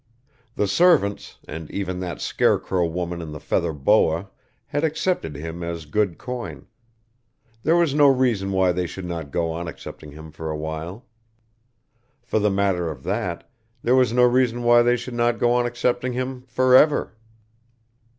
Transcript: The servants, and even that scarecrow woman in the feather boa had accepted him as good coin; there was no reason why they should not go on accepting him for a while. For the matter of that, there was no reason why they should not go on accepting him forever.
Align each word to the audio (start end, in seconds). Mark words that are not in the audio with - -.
The 0.55 0.65
servants, 0.67 1.37
and 1.47 1.69
even 1.69 1.99
that 1.99 2.21
scarecrow 2.21 2.87
woman 2.87 3.21
in 3.21 3.33
the 3.33 3.39
feather 3.39 3.71
boa 3.71 4.31
had 4.65 4.83
accepted 4.83 5.35
him 5.35 5.61
as 5.61 5.85
good 5.85 6.17
coin; 6.17 6.65
there 7.61 7.75
was 7.75 7.93
no 7.93 8.07
reason 8.07 8.51
why 8.51 8.71
they 8.71 8.87
should 8.87 9.05
not 9.05 9.29
go 9.29 9.51
on 9.51 9.67
accepting 9.67 10.13
him 10.13 10.31
for 10.31 10.49
a 10.49 10.57
while. 10.57 11.05
For 12.23 12.39
the 12.39 12.49
matter 12.49 12.89
of 12.89 13.03
that, 13.03 13.47
there 13.83 13.93
was 13.95 14.11
no 14.11 14.23
reason 14.23 14.63
why 14.63 14.81
they 14.81 14.95
should 14.97 15.13
not 15.13 15.37
go 15.37 15.53
on 15.53 15.67
accepting 15.67 16.13
him 16.13 16.45
forever. 16.47 17.13